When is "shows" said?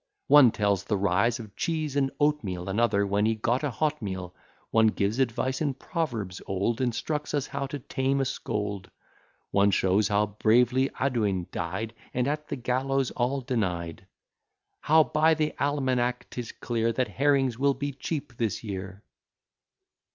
9.69-10.07